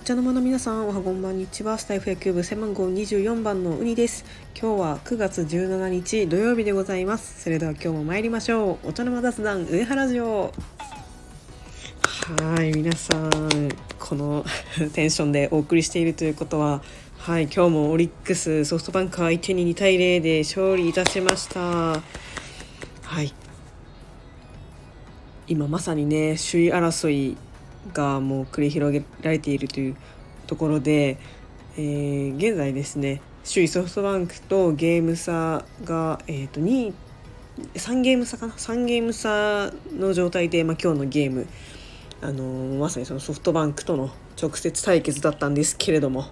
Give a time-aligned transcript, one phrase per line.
[0.00, 1.76] お茶の間の皆さんおはこんばんにちは。
[1.76, 4.24] スタイフ野球部専門号24番のウニです。
[4.58, 7.42] 今日は9月17日土曜日でございます。
[7.42, 8.88] それでは今日も参りましょう。
[8.88, 10.52] お茶の間雑談上原城。
[12.38, 13.30] はい皆さん
[13.98, 14.44] この
[14.94, 16.82] テンションでお送りしているということは
[17.18, 21.60] はい今日もオリックスソフトバンク相手に2対0で勝利いたしました。
[21.60, 22.02] は
[23.22, 23.34] い。
[25.46, 27.36] 今まさにね首位争い
[27.92, 29.96] がもう繰り広げられているという
[30.46, 31.18] ところで、
[31.76, 36.92] えー、現在ですね首位ソフトバンクとゲーム差が、えーと、2
[37.74, 41.46] 3ゲーム差かな？3ゲーム差の状態で、まあ、今日のゲーム、
[42.22, 46.26] あのー、まさにそのソフトバンクとの直接対決だったんですけれども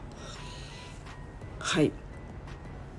[1.59, 1.93] はい。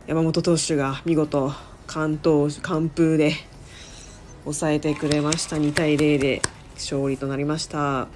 [0.06, 1.52] 山本投手が見事
[1.88, 3.34] 完投完封で
[4.44, 5.56] 抑えてくれました。
[5.56, 6.42] 2対0で
[6.76, 8.08] 勝利となりました。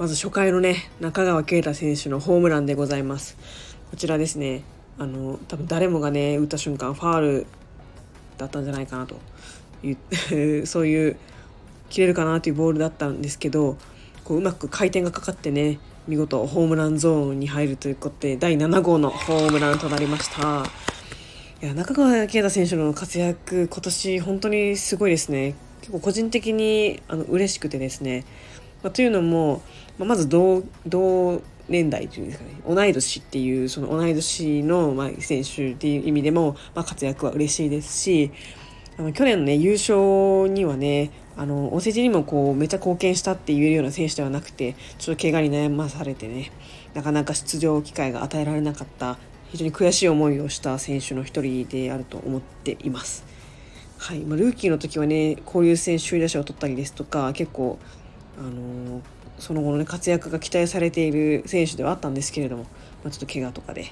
[0.00, 3.36] まず初回のね中川圭太選手のホームランでございます。
[3.90, 4.62] こちらですね。
[4.96, 7.46] あの多分誰もがね打った瞬間ファール
[8.38, 9.16] だったんじゃないかなと。
[9.82, 11.16] いう そういう
[11.90, 13.76] 切れるかなというボールだったんですけど
[14.24, 15.78] こううまく回転がかかってね
[16.08, 20.64] 見事ホームランゾーンに入るということで第7号のホームランとなりました。
[21.62, 25.56] いや中川圭太選手の活躍今年本当にすごいですね。
[25.82, 28.24] 結構個人的にあの嬉しくてですね、
[28.82, 29.62] まあ、というのも、
[29.98, 38.32] まあ、まず同同年代というんですかね同い年っていうその同い年の、まあ、選手っていう意味でも、まあ、活躍は嬉しいですし
[38.98, 46.50] あの去年のね優勝にはねあのお世辞にもこうめっちゃ貢献したって言えるような選手ではなくてちょっと怪我に悩まされてね
[46.92, 49.16] なかなか出場機会が与えられなかった
[49.50, 53.24] 非常に悔しい思いをした選手の一人であると思っています。
[53.98, 57.78] はいまあ、ルーキーの時はね交流戦首位打者を取ったりですとか結構、
[58.40, 59.02] あの、
[59.38, 62.64] その後の、ね、活躍が期待されている選手ではあったんですけれども、
[63.04, 63.86] まあ、ちょっと怪我とかで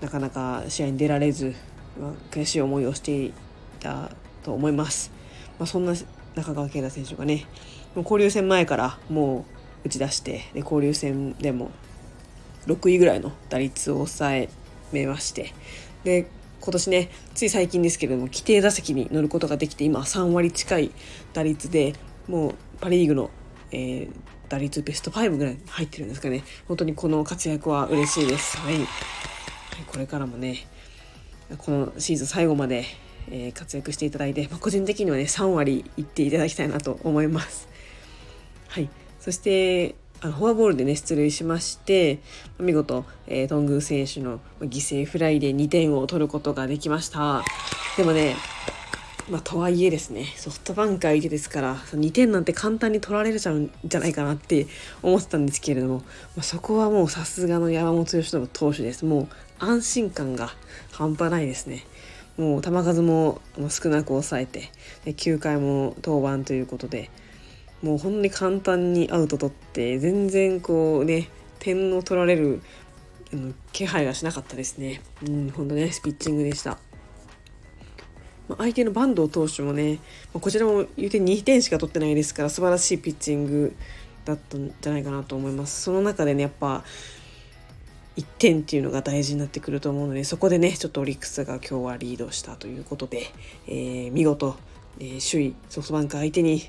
[0.00, 1.54] なかなか試合に出られず、
[2.00, 3.32] まあ、悔しい思いをしてい
[3.80, 4.10] た
[4.42, 5.12] と思います。
[5.58, 5.92] まあ、そんな
[6.34, 7.46] 中川圭太選手がね
[7.94, 9.44] もう交流戦前からも
[9.84, 11.70] う打ち出してで交流戦でも
[12.66, 14.48] 6位ぐらいの打率を抑え
[14.92, 15.52] めまして
[16.04, 16.28] で
[16.60, 20.90] 今年ねつい最近ですけれども規定打席に乗ることができて今3割近い
[21.32, 21.94] 打率で
[22.28, 23.30] もうパ・リーグの、
[23.72, 24.10] えー、
[24.48, 28.56] 打率ベスト5ぐらい入ってるんですかね本当にこの活躍は嬉しいです。
[28.58, 28.76] はい、
[29.86, 30.66] これからもね
[31.58, 32.84] このシーズン最後まで、
[33.30, 37.68] えー、活躍していただいて、まあ、個人的にはね3割いっていただきたいなと思います。
[38.68, 38.88] はい
[39.18, 42.18] そしてあのフォアボールでね出塁しまして
[42.58, 47.42] 見事、えー、頓宮選手の犠牲フライで2点を取ることができました
[47.96, 48.36] でもね
[49.30, 54.66] まあ、とはいえですねソフトバンク相手ですから2点なんて簡単に取られるじゃんじゃないかなって
[55.02, 56.04] 思ってたんですけれども、ま
[56.40, 59.28] あ、そこはもうさすがの山本由伸投手ですもう
[59.60, 60.50] 安心感が
[60.90, 61.84] 半端ないですね
[62.36, 64.70] もう球数も少なく抑えて
[65.04, 67.10] 9回も登板ということで
[67.82, 71.28] もうほんに簡単にアウト取って全然こうね
[71.60, 72.62] 点を取られる
[73.72, 75.00] 気配がしなかったですね。
[75.24, 76.78] うん、本当ね、ピッチングでした。
[78.56, 79.98] 相手の坂東投手もね、
[80.34, 83.76] まこちらも言うて2点しか取ってないですから素晴らしいピッチング
[84.24, 85.82] だったんじゃないかなと思います。
[85.82, 86.84] その中でね、やっぱ
[88.16, 93.26] 1点っていうのが大事になってくると思うので、そこでね、ちょっとオリックスが今日はリードしたということで、
[93.66, 94.56] えー、見事
[94.98, 96.62] えー、首位ソフトバンク相手に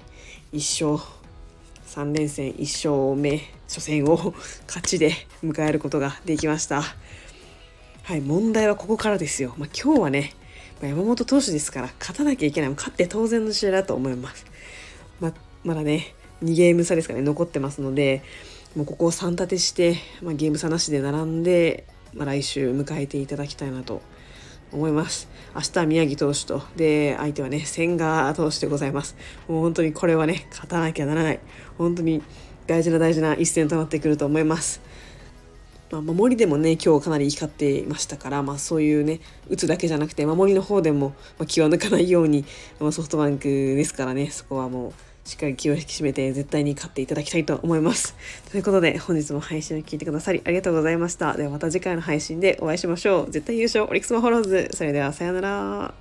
[0.54, 1.12] 1勝
[1.86, 4.34] 3連戦1勝目初戦を
[4.68, 5.12] 勝ちで
[5.44, 6.82] 迎えることができました。
[8.04, 9.54] はい、問題はここからですよ。
[9.58, 10.34] まあ、今日はね、
[10.88, 12.70] 山本投手ですから勝たなきゃいけない。
[12.72, 14.46] 勝って当然の試合だと思います。
[15.20, 15.34] ま
[15.64, 18.24] まだね、2ゲーム差ですかね、残ってますので、
[18.76, 24.02] もうここを3立てして、まあ、ゲーム差なしで並んで、まあ、来週迎えていただきたいなと
[24.72, 25.30] 思います。
[25.54, 29.16] 明日は宮城投手と、で、相手はね、千賀投手でございます。
[29.48, 31.40] もう本当にこれはね、勝たなきゃならない。
[31.78, 32.24] 本当に
[32.66, 34.82] 大事な大事な一戦となってくると思います。
[35.92, 42.46] まあ、守りでもね、今日かなり光っていましたから、まあそういうね、打つだけじゃなくて、守りの方でも、ま、気を抜かないように、
[42.80, 44.94] まあ、ソフトバンクですからね、そこはもう、
[45.24, 48.16] しっかり気を引き締めて絶対に勝っていただきたいと思います。
[48.50, 51.36] ということで本日も配信を聞いてくださりありがとうございました。
[51.38, 53.32] ではまた次回の配信でお会いしましょう。
[53.32, 54.70] 絶対優勝オリックスマホローズ。
[54.74, 56.01] それではさようなら。